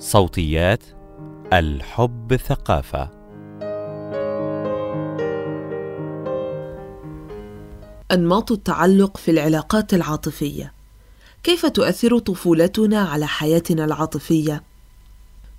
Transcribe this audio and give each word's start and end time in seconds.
صوتيات 0.00 0.82
الحب 1.52 2.36
ثقافة 2.36 3.10
أنماط 8.12 8.52
التعلق 8.52 9.16
في 9.16 9.30
العلاقات 9.30 9.94
العاطفية 9.94 10.72
كيف 11.42 11.66
تؤثر 11.66 12.18
طفولتنا 12.18 13.00
على 13.00 13.26
حياتنا 13.26 13.84
العاطفية؟ 13.84 14.62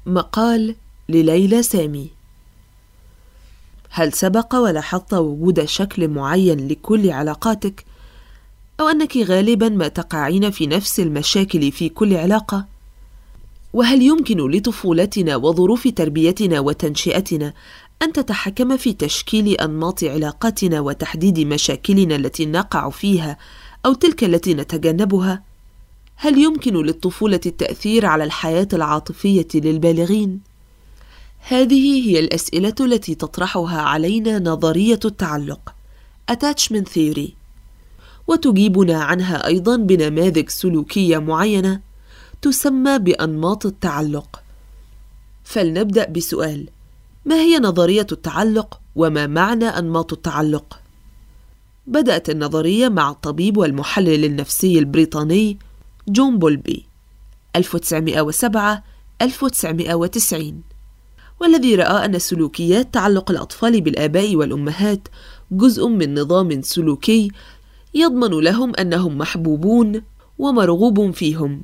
مقال 0.05 0.75
لليلى 1.09 1.63
سامي 1.63 2.09
هل 3.89 4.13
سبق 4.13 4.55
ولاحظت 4.55 5.13
وجود 5.13 5.65
شكل 5.65 6.07
معين 6.07 6.67
لكل 6.67 7.09
علاقاتك؟ 7.11 7.85
أو 8.79 8.87
أنك 8.87 9.17
غالبا 9.17 9.69
ما 9.69 9.87
تقعين 9.87 10.51
في 10.51 10.67
نفس 10.67 10.99
المشاكل 10.99 11.71
في 11.71 11.89
كل 11.89 12.17
علاقة؟ 12.17 12.78
وهل 13.73 14.01
يمكن 14.01 14.51
لطفولتنا 14.51 15.35
وظروف 15.35 15.87
تربيتنا 15.87 16.59
وتنشئتنا 16.59 17.53
أن 18.01 18.13
تتحكم 18.13 18.77
في 18.77 18.93
تشكيل 18.93 19.47
أنماط 19.57 20.03
علاقاتنا 20.03 20.79
وتحديد 20.79 21.39
مشاكلنا 21.39 22.15
التي 22.15 22.45
نقع 22.45 22.89
فيها 22.89 23.37
أو 23.85 23.93
تلك 23.93 24.23
التي 24.23 24.53
نتجنبها؟ 24.53 25.43
هل 26.15 26.37
يمكن 26.37 26.73
للطفولة 26.73 27.39
التأثير 27.45 28.05
على 28.05 28.23
الحياة 28.23 28.67
العاطفية 28.73 29.47
للبالغين؟ 29.55 30.39
هذه 31.47 32.09
هي 32.09 32.19
الأسئلة 32.19 32.75
التي 32.79 33.15
تطرحها 33.15 33.81
علينا 33.81 34.39
نظرية 34.39 34.99
التعلق 35.05 35.73
Attachment 36.31 36.87
Theory 36.95 37.29
وتجيبنا 38.27 39.03
عنها 39.03 39.47
أيضا 39.47 39.75
بنماذج 39.75 40.49
سلوكية 40.49 41.17
معينة 41.17 41.88
تسمى 42.41 42.99
بأنماط 42.99 43.65
التعلق 43.65 44.41
فلنبدأ 45.43 46.09
بسؤال 46.09 46.69
ما 47.25 47.35
هي 47.35 47.59
نظرية 47.59 48.07
التعلق 48.11 48.79
وما 48.95 49.27
معنى 49.27 49.65
أنماط 49.65 50.13
التعلق؟ 50.13 50.79
بدأت 51.87 52.29
النظرية 52.29 52.89
مع 52.89 53.09
الطبيب 53.09 53.57
والمحلل 53.57 54.25
النفسي 54.25 54.79
البريطاني 54.79 55.57
جون 56.07 56.39
بولبي 56.39 56.85
1907 57.55 58.83
1990 59.21 60.61
والذي 61.39 61.75
رأى 61.75 62.05
أن 62.05 62.19
سلوكيات 62.19 62.93
تعلق 62.93 63.31
الأطفال 63.31 63.81
بالآباء 63.81 64.35
والأمهات 64.35 65.07
جزء 65.51 65.87
من 65.87 66.19
نظام 66.19 66.61
سلوكي 66.61 67.31
يضمن 67.93 68.39
لهم 68.39 68.75
أنهم 68.75 69.17
محبوبون 69.17 70.01
ومرغوب 70.39 71.11
فيهم. 71.11 71.63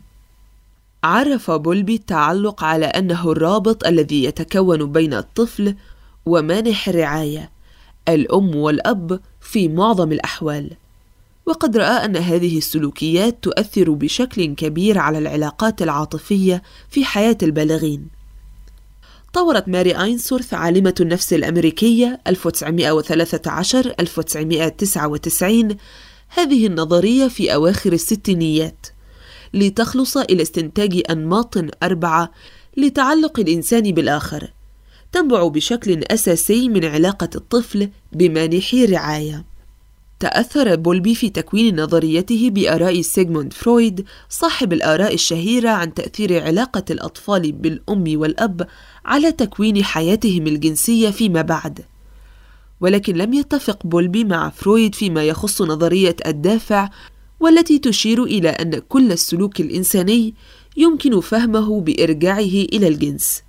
عرف 1.06 1.52
بولبي 1.52 1.96
التعلق 1.96 2.64
على 2.64 2.86
أنه 2.86 3.32
الرابط 3.32 3.88
الذي 3.88 4.24
يتكون 4.24 4.92
بين 4.92 5.14
الطفل 5.14 5.76
ومانح 6.26 6.88
الرعاية، 6.88 7.52
الأم 8.10 8.56
والأب 8.56 9.20
في 9.42 9.68
معظم 9.68 10.12
الأحوال. 10.12 10.72
وقد 11.46 11.78
رأى 11.78 12.06
أن 12.06 12.18
هذه 12.18 12.58
السلوكيات 12.58 13.38
تؤثر 13.42 13.92
بشكل 13.92 14.56
كبير 14.56 14.98
على 14.98 15.18
العلاقات 15.18 15.82
العاطفية 15.82 16.64
في 16.90 17.06
حياة 17.06 17.38
البالغين. 17.44 18.08
طورت 19.34 19.68
ماري 19.68 20.02
أينسورث 20.02 20.54
عالمة 20.54 20.96
النفس 21.00 21.34
الأمريكية 21.34 22.22
1913 22.28 23.94
1999 24.00 25.78
هذه 26.28 26.68
النظرية 26.68 27.28
في 27.28 27.54
أواخر 27.54 27.94
الستينيات 27.94 28.88
لتخلص 29.54 30.18
إلى 30.18 30.42
استنتاج 30.42 31.02
أنماط 31.10 31.58
أربعة 31.84 32.32
لتعلق 32.78 33.40
الإنسان 33.40 33.92
بالآخر 33.92 34.52
تنبع 35.12 35.48
بشكل 35.48 36.04
أساسي 36.04 36.70
من 36.70 36.86
علاقة 36.86 37.30
الطفل 37.36 37.90
بمانحي 38.14 38.86
رعاية 38.86 39.46
تأثر 40.20 40.76
بولبي 40.76 41.16
في 41.16 41.30
تكوين 41.30 41.82
نظريته 41.82 42.50
بآراء 42.50 43.02
سيغموند 43.02 43.54
فرويد 43.54 44.06
صاحب 44.30 44.74
الآراء 44.74 45.14
الشهيرة 45.14 45.70
عن 45.70 45.94
تأثير 45.94 46.44
علاقة 46.44 46.84
الأطفال 46.90 47.52
بالأم 47.52 48.04
والأب 48.08 48.68
على 49.06 49.32
تكوين 49.32 49.84
حياتهم 49.84 50.48
الجنسية 50.48 51.10
فيما 51.10 51.42
بعد. 51.42 51.86
ولكن 52.82 53.16
لم 53.16 53.34
يتفق 53.34 53.88
بولبي 53.88 54.24
مع 54.24 54.50
فرويد 54.50 54.96
فيما 54.96 55.24
يخص 55.24 55.62
نظرية 55.62 56.16
الدافع 56.26 56.90
والتي 57.46 57.80
تشير 57.80 58.24
إلى 58.24 58.50
أن 58.50 58.80
كل 58.80 59.12
السلوك 59.12 59.62
الإنساني 59.62 60.34
يمكن 60.78 61.20
فهمه 61.20 61.82
بإرجاعه 61.82 62.40
إلى 62.74 62.88
الجنس. 62.88 63.44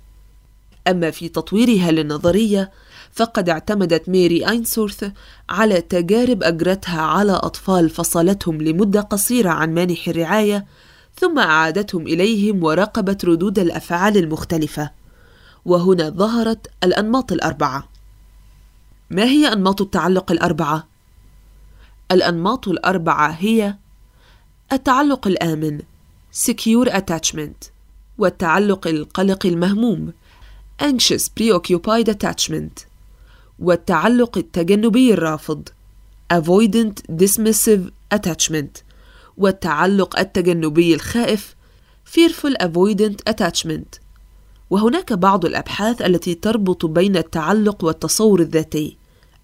أما 0.87 1.11
في 1.11 1.29
تطويرها 1.29 1.91
للنظرية 1.91 2.71
فقد 3.13 3.49
اعتمدت 3.49 4.09
ميري 4.09 4.49
أينسورث 4.49 5.11
على 5.49 5.81
تجارب 5.81 6.43
أجرتها 6.43 7.01
على 7.01 7.31
أطفال 7.31 7.89
فصلتهم 7.89 8.61
لمدة 8.61 9.01
قصيرة 9.01 9.49
عن 9.49 9.73
مانح 9.73 10.07
الرعاية 10.07 10.65
ثم 11.19 11.39
أعادتهم 11.39 12.07
إليهم 12.07 12.63
وراقبت 12.63 13.25
ردود 13.25 13.59
الأفعال 13.59 14.17
المختلفة 14.17 14.91
وهنا 15.65 16.09
ظهرت 16.09 16.67
الأنماط 16.83 17.31
الأربعة 17.31 17.89
ما 19.09 19.23
هي 19.23 19.53
أنماط 19.53 19.81
التعلق 19.81 20.31
الأربعة؟ 20.31 20.87
الأنماط 22.11 22.67
الأربعة 22.67 23.29
هي 23.29 23.75
التعلق 24.73 25.27
الآمن 25.27 25.81
secure 26.33 26.89
attachment 26.89 27.69
والتعلق 28.17 28.87
القلق 28.87 29.45
المهموم 29.45 30.13
anxious 30.83 31.23
preoccupied 31.39 32.09
attachment 32.09 32.85
والتعلق 33.59 34.37
التجنبي 34.37 35.13
الرافض 35.13 35.69
avoidant 36.33 37.15
dismissive 37.23 37.91
attachment 38.15 38.81
والتعلق 39.37 40.19
التجنبي 40.19 40.93
الخائف 40.93 41.55
fearful 42.15 42.55
avoidant 42.63 43.31
attachment. 43.33 43.99
وهناك 44.69 45.13
بعض 45.13 45.45
الأبحاث 45.45 46.01
التي 46.01 46.35
تربط 46.35 46.85
بين 46.85 47.17
التعلق 47.17 47.83
والتصور 47.83 48.39
الذاتي 48.39 48.97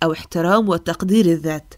أو 0.04 0.12
احترام 0.12 0.70
وتقدير 0.70 1.26
الذات. 1.26 1.74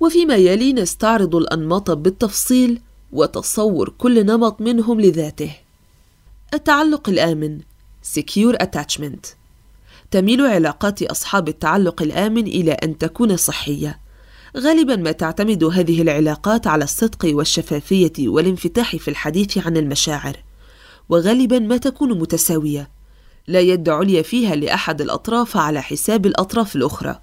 وفيما 0.00 0.36
يلي 0.36 0.72
نستعرض 0.72 1.36
الأنماط 1.36 1.90
بالتفصيل 1.90 2.80
وتصور 3.12 3.94
كل 3.98 4.26
نمط 4.26 4.60
منهم 4.60 5.00
لذاته. 5.00 5.56
التعلق 6.54 7.08
الآمن 7.08 7.60
secure 8.18 8.56
attachment. 8.62 9.34
تميل 10.10 10.46
علاقات 10.46 11.02
أصحاب 11.02 11.48
التعلق 11.48 12.02
الآمن 12.02 12.46
إلى 12.46 12.72
أن 12.72 12.98
تكون 12.98 13.36
صحية. 13.36 14.00
غالبا 14.56 14.96
ما 14.96 15.12
تعتمد 15.12 15.64
هذه 15.64 16.02
العلاقات 16.02 16.66
على 16.66 16.84
الصدق 16.84 17.24
والشفافية 17.24 18.12
والانفتاح 18.28 18.96
في 18.96 19.08
الحديث 19.08 19.58
عن 19.58 19.76
المشاعر. 19.76 20.36
وغالبا 21.08 21.58
ما 21.58 21.76
تكون 21.76 22.18
متساوية. 22.18 22.90
لا 23.46 23.60
يد 23.60 23.88
عليا 23.88 24.22
فيها 24.22 24.56
لأحد 24.56 25.00
الأطراف 25.00 25.56
على 25.56 25.82
حساب 25.82 26.26
الأطراف 26.26 26.76
الأخرى. 26.76 27.20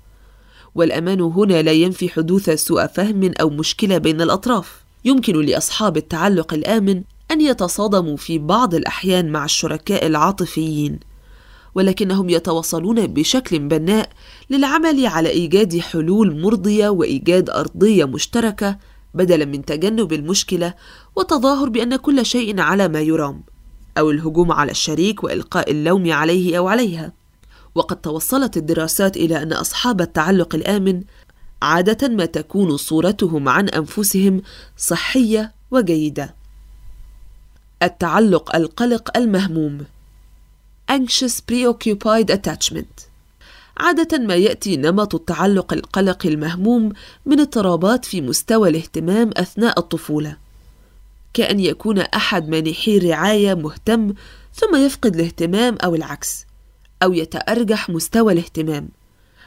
والأمان 0.75 1.21
هنا 1.21 1.61
لا 1.61 1.71
ينفي 1.71 2.09
حدوث 2.09 2.49
سوء 2.49 2.87
فهم 2.87 3.31
أو 3.41 3.49
مشكلة 3.49 3.97
بين 3.97 4.21
الأطراف. 4.21 4.82
يمكن 5.05 5.41
لأصحاب 5.41 5.97
التعلق 5.97 6.53
الآمن 6.53 7.03
أن 7.31 7.41
يتصادموا 7.41 8.17
في 8.17 8.37
بعض 8.37 8.75
الأحيان 8.75 9.31
مع 9.31 9.45
الشركاء 9.45 10.07
العاطفيين 10.07 10.99
ولكنهم 11.75 12.29
يتواصلون 12.29 13.07
بشكل 13.07 13.59
بناء 13.59 14.09
للعمل 14.49 15.05
على 15.05 15.29
إيجاد 15.29 15.79
حلول 15.79 16.41
مرضية 16.41 16.89
وإيجاد 16.89 17.49
أرضية 17.49 18.05
مشتركة 18.05 18.77
بدلا 19.13 19.45
من 19.45 19.65
تجنب 19.65 20.13
المشكلة 20.13 20.73
وتظاهر 21.15 21.69
بأن 21.69 21.95
كل 21.95 22.25
شيء 22.25 22.59
على 22.59 22.87
ما 22.87 23.01
يرام 23.01 23.43
أو 23.97 24.11
الهجوم 24.11 24.51
على 24.51 24.71
الشريك 24.71 25.23
وإلقاء 25.23 25.71
اللوم 25.71 26.11
عليه 26.11 26.57
أو 26.57 26.67
عليها. 26.67 27.13
وقد 27.75 28.01
توصلت 28.01 28.57
الدراسات 28.57 29.17
إلى 29.17 29.43
أن 29.43 29.53
أصحاب 29.53 30.01
التعلق 30.01 30.55
الآمن 30.55 31.03
عادة 31.63 32.07
ما 32.07 32.25
تكون 32.25 32.77
صورتهم 32.77 33.49
عن 33.49 33.69
أنفسهم 33.69 34.41
صحية 34.77 35.51
وجيدة. 35.71 36.35
التعلق 37.83 38.55
القلق 38.55 39.17
المهموم. 39.17 39.85
Anxious 40.91 41.33
preoccupied 41.51 42.35
attachment. 42.35 43.03
عادة 43.77 44.17
ما 44.17 44.35
يأتي 44.35 44.77
نمط 44.77 45.15
التعلق 45.15 45.73
القلق 45.73 46.25
المهموم 46.25 46.91
من 47.25 47.39
اضطرابات 47.39 48.05
في 48.05 48.21
مستوى 48.21 48.69
الاهتمام 48.69 49.29
أثناء 49.37 49.79
الطفولة. 49.79 50.37
كأن 51.33 51.59
يكون 51.59 51.99
أحد 51.99 52.49
مانحي 52.49 52.97
الرعاية 52.97 53.53
مهتم 53.53 54.13
ثم 54.53 54.75
يفقد 54.75 55.15
الاهتمام 55.15 55.77
أو 55.83 55.95
العكس 55.95 56.45
أو 57.03 57.13
يتأرجح 57.13 57.89
مستوى 57.89 58.33
الاهتمام. 58.33 58.89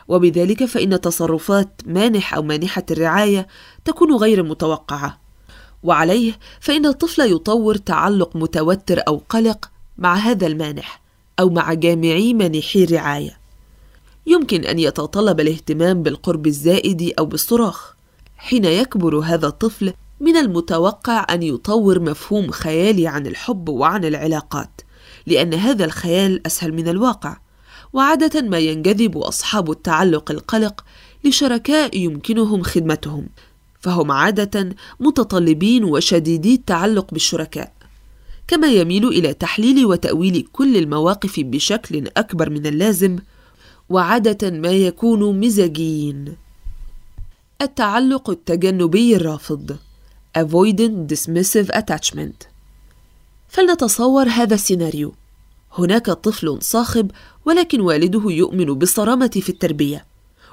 وبذلك 0.09 0.65
فإن 0.65 1.01
تصرفات 1.01 1.83
مانح 1.87 2.35
أو 2.35 2.43
مانحة 2.43 2.83
الرعاية 2.91 3.47
تكون 3.85 4.17
غير 4.17 4.43
متوقعة. 4.43 5.19
وعليه 5.83 6.39
فإن 6.61 6.87
الطفل 6.87 7.33
يطور 7.33 7.77
تعلق 7.77 8.37
متوتر 8.37 9.03
أو 9.09 9.23
قلق 9.29 9.71
مع 9.99 10.15
هذا 10.15 10.47
المانح 10.47 11.01
أو 11.41 11.51
مع 11.51 11.75
جامعي 11.75 12.35
مانحي 12.35 12.85
الرعاية. 12.85 13.39
يمكن 14.27 14.65
أن 14.65 14.79
يتطلب 14.79 15.41
الاهتمام 15.41 16.03
بالقرب 16.03 16.47
الزائد 16.47 17.13
أو 17.19 17.27
بالصراخ. 17.27 17.95
حين 18.39 18.65
يكبر 18.65 19.19
هذا 19.19 19.47
الطفل 19.47 19.93
من 20.21 20.37
المتوقع 20.37 21.27
أن 21.31 21.43
يطور 21.43 22.01
مفهوم 22.01 22.51
خيالي 22.51 23.07
عن 23.07 23.27
الحب 23.27 23.69
وعن 23.69 24.05
العلاقات 24.05 24.81
لأن 25.27 25.55
هذا 25.55 25.85
الخيال 25.85 26.47
أسهل 26.47 26.73
من 26.73 26.89
الواقع. 26.89 27.37
وعادة 27.97 28.43
ما 28.43 28.59
ينجذب 28.59 29.19
أصحاب 29.19 29.71
التعلق 29.71 30.31
القلق 30.31 30.85
لشركاء 31.25 31.97
يمكنهم 31.97 32.63
خدمتهم 32.63 33.29
فهم 33.81 34.13
عادة 34.13 34.77
متطلبين 35.01 35.85
وشديدي 35.85 36.55
التعلق 36.55 37.13
بالشركاء. 37.13 37.73
كما 38.49 38.67
يميل 38.67 39.09
إلى 39.09 39.35
تحليل 39.35 39.87
وتأويل 39.87 40.49
كل 40.53 40.77
المواقف 40.77 41.41
بشكل 41.41 42.09
أكبر 42.17 42.51
من 42.51 42.67
اللازم 42.67 43.19
وعادة 43.89 44.51
ما 44.51 44.71
يكون 44.71 45.41
مزاجيين. 45.41 46.37
التعلق 47.63 48.31
التجنبي 48.31 49.17
الرافض 49.17 49.77
Avoidant 50.39 51.13
Dismissive 51.13 51.71
Attachment. 51.77 52.47
فلنتصور 53.49 54.29
هذا 54.29 54.55
السيناريو. 54.55 55.15
هناك 55.73 56.07
طفل 56.07 56.59
صاخب 56.63 57.11
ولكن 57.45 57.81
والده 57.81 58.23
يؤمن 58.27 58.65
بالصرامة 58.65 59.31
في 59.43 59.49
التربية. 59.49 60.07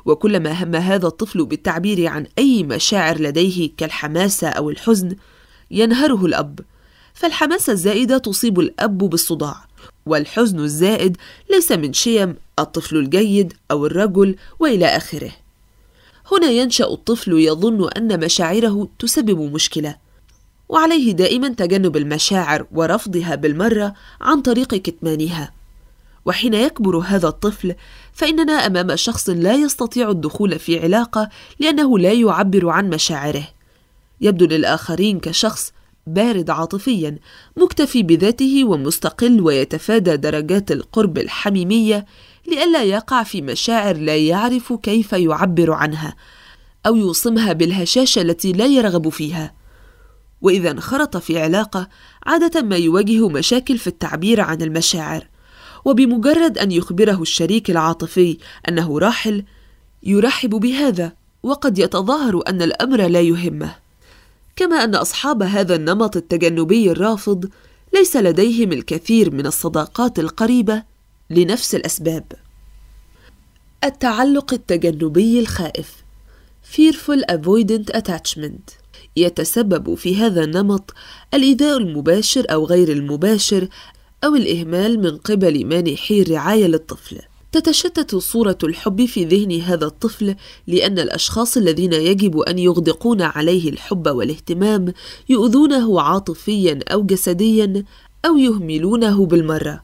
وكلما 0.06 0.64
هم 0.64 0.76
هذا 0.76 1.08
الطفل 1.08 1.46
بالتعبير 1.46 2.08
عن 2.08 2.28
أي 2.40 2.64
مشاعر 2.64 3.22
لديه 3.22 3.70
كالحماسة 3.78 4.48
أو 4.48 4.70
الحزن 4.70 5.16
ينهره 5.72 6.26
الأب. 6.26 6.60
فالحماسة 7.14 7.74
الزائدة 7.74 8.18
تصيب 8.18 8.60
الأب 8.60 8.98
بالصداع 8.98 9.66
والحزن 10.06 10.60
الزائد 10.60 11.18
ليس 11.52 11.72
من 11.72 11.94
شيم 11.94 12.36
الطفل 12.60 12.98
الجيد 12.98 13.54
أو 13.72 13.86
الرجل 13.86 14.36
وإلى 14.60 14.86
آخره. 14.86 15.32
هنا 16.32 16.48
ينشأ 16.48 16.86
الطفل 16.86 17.34
يظن 17.34 17.90
أن 17.90 18.20
مشاعره 18.20 18.88
تسبب 19.00 19.40
مشكلة. 19.40 19.96
وعليه 20.70 21.12
دائما 21.12 21.48
تجنب 21.48 21.98
المشاعر 21.98 22.66
ورفضها 22.72 23.36
بالمرة 23.36 23.94
عن 24.22 24.42
طريق 24.42 24.76
كتمانها. 24.76 25.52
وحين 26.26 26.54
يكبر 26.54 26.98
هذا 26.98 27.28
الطفل 27.28 27.76
فإننا 28.14 28.54
أمام 28.54 28.96
شخص 28.96 29.30
لا 29.30 29.54
يستطيع 29.54 30.10
الدخول 30.10 30.60
في 30.60 30.80
علاقة 30.80 31.30
لأنه 31.60 32.00
لا 32.00 32.12
يعبر 32.12 32.70
عن 32.70 32.90
مشاعره. 32.90 33.48
يبدو 34.22 34.46
للآخرين 34.46 35.20
كشخص 35.20 35.74
بارد 36.08 36.50
عاطفيا 36.50 37.18
مكتفي 37.58 38.04
بذاته 38.04 38.64
ومستقل 38.64 39.42
ويتفادى 39.42 40.18
درجات 40.18 40.72
القرب 40.72 41.18
الحميمية 41.18 42.06
لئلا 42.48 42.84
يقع 42.84 43.24
في 43.24 43.42
مشاعر 43.42 43.98
لا 43.98 44.18
يعرف 44.18 44.74
كيف 44.74 45.14
يعبر 45.14 45.72
عنها 45.72 46.16
أو 46.86 46.96
يوصمها 46.96 47.54
بالهشاشة 47.54 48.22
التي 48.22 48.52
لا 48.52 48.66
يرغب 48.66 49.10
فيها. 49.10 49.54
وإذا 50.44 50.72
انخرط 50.72 51.18
في 51.18 51.40
علاقة 51.40 51.90
عادة 52.26 52.62
ما 52.62 52.76
يواجه 52.78 53.28
مشاكل 53.28 53.78
في 53.78 53.88
التعبير 53.88 54.42
عن 54.42 54.62
المشاعر 54.62 55.28
وبمجرد 55.86 56.58
أن 56.58 56.72
يخبره 56.72 57.22
الشريك 57.22 57.70
العاطفي 57.70 58.38
أنه 58.70 59.00
راحل 59.00 59.44
يرحب 60.04 60.50
بهذا 60.50 61.12
وقد 61.44 61.78
يتظاهر 61.78 62.44
أن 62.48 62.62
الأمر 62.62 63.08
لا 63.08 63.22
يهمه. 63.22 63.76
كما 64.56 64.84
أن 64.84 64.96
أصحاب 64.96 65.44
هذا 65.44 65.76
النمط 65.76 66.18
التجنبي 66.18 66.92
الرافض 66.92 67.50
ليس 67.94 68.16
لديهم 68.16 68.72
الكثير 68.72 69.32
من 69.32 69.46
الصداقات 69.46 70.20
القريبة 70.20 70.84
لنفس 71.30 71.76
الأسباب. 71.76 72.24
التعلق 73.84 74.54
التجنبي 74.54 75.40
الخائف 75.40 76.04
fearful 76.76 77.22
avoidant 77.32 77.96
attachment. 77.96 78.83
يتسبب 79.18 79.96
في 79.96 80.16
هذا 80.16 80.44
النمط 80.44 80.94
الايذاء 81.34 81.78
المباشر 81.78 82.46
أو 82.52 82.66
غير 82.66 82.92
المباشر 82.92 83.68
أو 84.24 84.36
الإهمال 84.36 85.00
من 85.00 85.18
قبل 85.18 85.66
مانحي 85.66 86.22
الرعاية 86.22 86.66
للطفل. 86.66 87.20
تتشتت 87.52 88.16
صورة 88.16 88.58
الحب 88.64 89.06
في 89.06 89.26
ذهن 89.26 89.62
هذا 89.62 89.86
الطفل 89.86 90.36
لأن 90.68 91.00
الأشخاص 91.00 91.58
الذين 91.58 91.94
يجب 91.94 92.40
أن 92.40 92.60
يغدقون 92.60 93.22
عليه 93.22 93.70
الحب 93.70 94.08
والاهتمام 94.08 94.94
يؤذونه 95.30 96.02
عاطفيا 96.02 96.80
أو 96.92 97.04
جسديا 97.04 97.84
أو 98.26 98.38
يهملونه 98.38 99.26
بالمرة. 99.26 99.84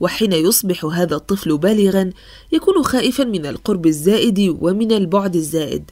وحين 0.00 0.32
يصبح 0.32 0.84
هذا 0.84 1.16
الطفل 1.16 1.58
بالغا 1.58 2.10
يكون 2.52 2.82
خائفا 2.82 3.24
من 3.24 3.46
القرب 3.46 3.86
الزائد 3.86 4.56
ومن 4.60 4.92
البعد 4.92 5.36
الزائد. 5.36 5.90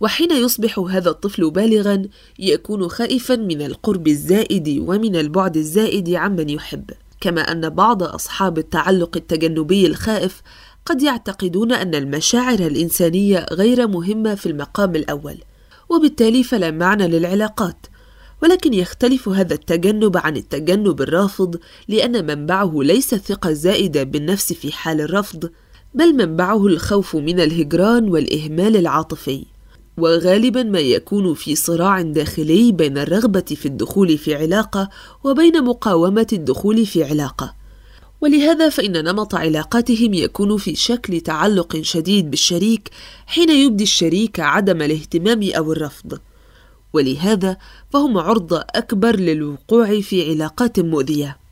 وحين 0.00 0.30
يصبح 0.30 0.78
هذا 0.78 1.10
الطفل 1.10 1.50
بالغا 1.50 2.02
يكون 2.38 2.88
خائفا 2.88 3.36
من 3.36 3.62
القرب 3.62 4.08
الزائد 4.08 4.84
ومن 4.86 5.16
البعد 5.16 5.56
الزائد 5.56 6.10
عمن 6.10 6.48
يحب. 6.50 6.90
كما 7.20 7.40
أن 7.40 7.68
بعض 7.68 8.02
أصحاب 8.02 8.58
التعلق 8.58 9.16
التجنبي 9.16 9.86
الخائف 9.86 10.42
قد 10.86 11.02
يعتقدون 11.02 11.72
أن 11.72 11.94
المشاعر 11.94 12.58
الإنسانية 12.58 13.46
غير 13.52 13.88
مهمة 13.88 14.34
في 14.34 14.46
المقام 14.46 14.96
الأول 14.96 15.36
وبالتالي 15.88 16.42
فلا 16.42 16.70
معنى 16.70 17.08
للعلاقات. 17.08 17.86
ولكن 18.42 18.74
يختلف 18.74 19.28
هذا 19.28 19.54
التجنب 19.54 20.16
عن 20.16 20.36
التجنب 20.36 21.02
الرافض 21.02 21.56
لأن 21.88 22.26
منبعه 22.26 22.72
ليس 22.82 23.14
الثقة 23.14 23.50
الزائدة 23.50 24.02
بالنفس 24.02 24.52
في 24.52 24.72
حال 24.72 25.00
الرفض 25.00 25.50
بل 25.94 26.12
منبعه 26.12 26.66
الخوف 26.66 27.16
من 27.16 27.40
الهجران 27.40 28.08
والإهمال 28.08 28.76
العاطفي. 28.76 29.55
وغالبا 29.98 30.62
ما 30.62 30.78
يكون 30.78 31.34
في 31.34 31.54
صراع 31.54 32.00
داخلي 32.00 32.72
بين 32.72 32.98
الرغبة 32.98 33.40
في 33.40 33.66
الدخول 33.66 34.18
في 34.18 34.34
علاقة 34.34 34.88
وبين 35.24 35.64
مقاومة 35.64 36.26
الدخول 36.32 36.86
في 36.86 37.04
علاقة. 37.04 37.54
ولهذا 38.20 38.68
فإن 38.68 39.04
نمط 39.04 39.34
علاقاتهم 39.34 40.14
يكون 40.14 40.56
في 40.56 40.74
شكل 40.74 41.20
تعلق 41.20 41.80
شديد 41.80 42.30
بالشريك 42.30 42.90
حين 43.26 43.50
يبدي 43.50 43.84
الشريك 43.84 44.40
عدم 44.40 44.82
الاهتمام 44.82 45.50
أو 45.56 45.72
الرفض. 45.72 46.18
ولهذا 46.92 47.56
فهم 47.92 48.18
عرضه 48.18 48.64
أكبر 48.74 49.16
للوقوع 49.16 50.00
في 50.00 50.30
علاقات 50.30 50.80
مؤذية. 50.80 51.45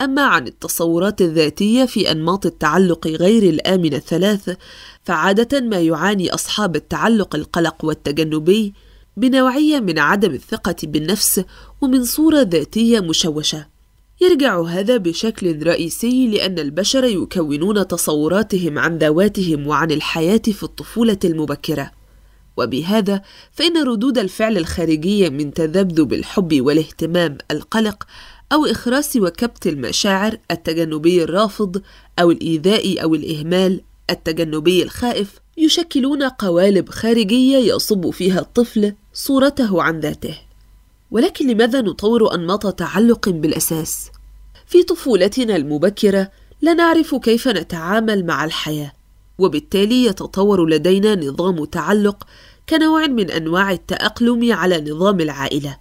أما 0.00 0.22
عن 0.22 0.46
التصورات 0.46 1.20
الذاتية 1.20 1.84
في 1.84 2.10
أنماط 2.10 2.46
التعلق 2.46 3.06
غير 3.06 3.42
الآمنة 3.42 3.96
الثلاث 3.96 4.56
فعادة 5.04 5.60
ما 5.60 5.80
يعاني 5.80 6.34
أصحاب 6.34 6.76
التعلق 6.76 7.34
القلق 7.34 7.84
والتجنبي 7.84 8.74
بنوعية 9.16 9.80
من 9.80 9.98
عدم 9.98 10.34
الثقة 10.34 10.76
بالنفس 10.82 11.44
ومن 11.80 12.04
صورة 12.04 12.40
ذاتية 12.40 13.00
مشوشة. 13.00 13.66
يرجع 14.20 14.62
هذا 14.62 14.96
بشكل 14.96 15.66
رئيسي 15.66 16.28
لأن 16.28 16.58
البشر 16.58 17.04
يكونون 17.04 17.86
تصوراتهم 17.86 18.78
عن 18.78 18.98
ذواتهم 18.98 19.66
وعن 19.66 19.90
الحياة 19.90 20.42
في 20.44 20.62
الطفولة 20.62 21.18
المبكرة. 21.24 21.90
وبهذا 22.56 23.22
فإن 23.52 23.82
ردود 23.82 24.18
الفعل 24.18 24.58
الخارجية 24.58 25.28
من 25.28 25.54
تذبذب 25.54 26.12
الحب 26.12 26.60
والاهتمام 26.60 27.38
القلق 27.50 28.06
أو 28.52 28.66
إخراس 28.66 29.16
وكبت 29.16 29.66
المشاعر 29.66 30.38
التجنبي 30.50 31.24
الرافض 31.24 31.82
أو 32.18 32.30
الإيذاء 32.30 33.02
أو 33.02 33.14
الإهمال 33.14 33.80
التجنبي 34.10 34.82
الخائف 34.82 35.40
يشكلون 35.56 36.22
قوالب 36.22 36.88
خارجية 36.88 37.74
يصب 37.74 38.10
فيها 38.10 38.40
الطفل 38.40 38.94
صورته 39.12 39.82
عن 39.82 40.00
ذاته 40.00 40.38
ولكن 41.10 41.50
لماذا 41.50 41.80
نطور 41.80 42.34
أنماط 42.34 42.74
تعلق 42.74 43.28
بالأساس؟ 43.28 44.10
في 44.66 44.82
طفولتنا 44.82 45.56
المبكرة 45.56 46.30
لا 46.62 46.74
نعرف 46.74 47.14
كيف 47.14 47.48
نتعامل 47.48 48.26
مع 48.26 48.44
الحياة 48.44 48.92
وبالتالي 49.38 50.04
يتطور 50.04 50.68
لدينا 50.68 51.14
نظام 51.14 51.64
تعلق 51.64 52.26
كنوع 52.68 53.06
من 53.06 53.30
أنواع 53.30 53.72
التأقلم 53.72 54.52
على 54.52 54.80
نظام 54.80 55.20
العائلة 55.20 55.76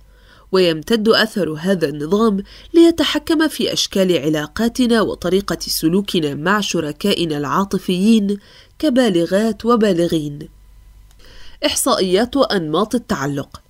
ويمتد 0.52 1.10
أثر 1.10 1.54
هذا 1.54 1.90
النظام 1.90 2.44
ليتحكم 2.74 3.48
في 3.48 3.74
أشكال 3.74 4.18
علاقاتنا 4.18 5.02
وطريقة 5.02 5.58
سلوكنا 5.60 6.36
مع 6.36 6.62
شركائنا 6.62 7.38
العاطفيين 7.38 8.38
كبالغات 8.80 9.66
وبالغين. 9.66 10.40
إحصائيات 11.66 12.38
انماط 12.38 12.96
التعلق. 12.96 13.62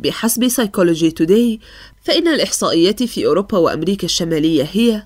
بحسب 0.00 0.48
سايكولوجي 0.48 1.10
توداي 1.10 1.60
فإن 2.02 2.28
الإحصائيات 2.28 3.02
في 3.02 3.26
أوروبا 3.26 3.58
وأمريكا 3.58 4.04
الشمالية 4.04 4.68
هي 4.72 5.02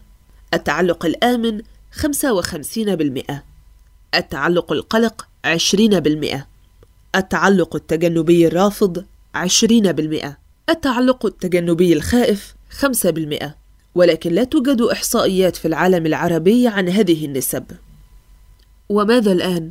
التعلق 0.55 1.07
الآمن 1.07 1.63
55% 1.93 3.43
التعلق 4.15 4.73
القلق 4.73 5.27
20% 5.47 6.37
التعلق 7.17 7.77
التجنبي 7.77 8.47
الرافض 8.47 9.05
20% 9.37 10.42
التعلق 10.69 11.27
التجنبي 11.27 11.93
الخائف 11.93 12.55
5% 12.71 13.63
ولكن 13.95 14.33
لا 14.33 14.45
توجد 14.45 14.83
إحصائيات 14.83 15.57
في 15.57 15.69
العالم 15.69 16.07
العربي 16.07 16.69
عن 16.69 16.89
هذه 16.89 17.27
النسب 17.27 17.65
وماذا 18.89 19.33
الآن؟ 19.33 19.69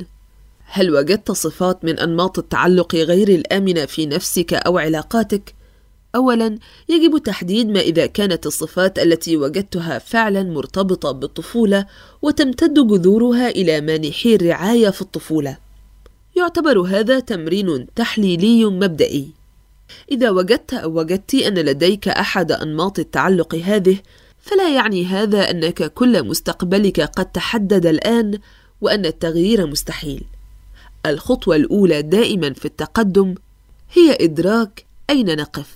هل 0.64 0.90
وجدت 0.90 1.32
صفات 1.32 1.84
من 1.84 1.98
أنماط 1.98 2.38
التعلق 2.38 2.94
غير 2.94 3.28
الآمنة 3.28 3.84
في 3.84 4.06
نفسك 4.06 4.54
أو 4.54 4.78
علاقاتك؟ 4.78 5.54
أولاً 6.14 6.58
يجب 6.88 7.18
تحديد 7.18 7.68
ما 7.68 7.80
إذا 7.80 8.06
كانت 8.06 8.46
الصفات 8.46 8.98
التي 8.98 9.36
وجدتها 9.36 9.98
فعلاً 9.98 10.42
مرتبطة 10.42 11.12
بالطفولة 11.12 11.86
وتمتد 12.22 12.74
جذورها 12.74 13.48
إلى 13.48 13.80
مانحي 13.80 14.34
الرعاية 14.34 14.90
في 14.90 15.02
الطفولة. 15.02 15.56
يعتبر 16.36 16.80
هذا 16.80 17.20
تمرين 17.20 17.86
تحليلي 17.94 18.64
مبدئي. 18.64 19.41
إذا 20.10 20.30
وجدت 20.30 20.74
أو 20.74 20.98
وجدت 20.98 21.34
أن 21.34 21.54
لديك 21.54 22.08
أحد 22.08 22.52
أنماط 22.52 22.98
التعلق 22.98 23.54
هذه، 23.54 23.98
فلا 24.38 24.74
يعني 24.74 25.06
هذا 25.06 25.50
أنك 25.50 25.92
كل 25.92 26.22
مستقبلك 26.22 27.00
قد 27.00 27.26
تحدد 27.26 27.86
الآن 27.86 28.38
وأن 28.80 29.06
التغيير 29.06 29.66
مستحيل. 29.66 30.24
الخطوة 31.06 31.56
الأولى 31.56 32.02
دائما 32.02 32.52
في 32.52 32.64
التقدم 32.64 33.34
هي 33.92 34.16
إدراك 34.20 34.84
أين 35.10 35.36
نقف، 35.36 35.68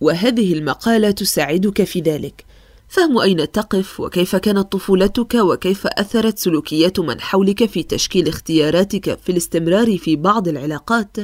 وهذه 0.00 0.52
المقالة 0.52 1.10
تساعدك 1.10 1.84
في 1.84 2.00
ذلك. 2.00 2.44
فهم 2.88 3.18
أين 3.18 3.52
تقف 3.52 4.00
وكيف 4.00 4.36
كانت 4.36 4.72
طفولتك 4.72 5.34
وكيف 5.34 5.86
أثرت 5.86 6.38
سلوكيات 6.38 7.00
من 7.00 7.20
حولك 7.20 7.66
في 7.66 7.82
تشكيل 7.82 8.28
اختياراتك 8.28 9.18
في 9.18 9.32
الاستمرار 9.32 9.98
في 9.98 10.16
بعض 10.16 10.48
العلاقات 10.48 11.16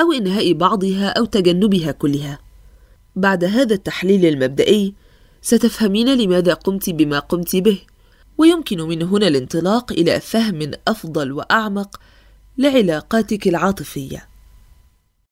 أو 0.00 0.12
إنهاء 0.12 0.52
بعضها 0.52 1.08
أو 1.08 1.24
تجنبها 1.24 1.92
كلها. 1.92 2.38
بعد 3.16 3.44
هذا 3.44 3.74
التحليل 3.74 4.26
المبدئي 4.26 4.94
ستفهمين 5.42 6.18
لماذا 6.18 6.54
قمت 6.54 6.90
بما 6.90 7.18
قمت 7.18 7.56
به 7.56 7.78
ويمكن 8.38 8.80
من 8.80 9.02
هنا 9.02 9.28
الانطلاق 9.28 9.92
إلى 9.92 10.20
فهم 10.20 10.70
أفضل 10.88 11.32
وأعمق 11.32 12.00
لعلاقاتك 12.58 13.48
العاطفية 13.48 14.31